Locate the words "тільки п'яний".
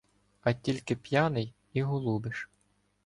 0.53-1.53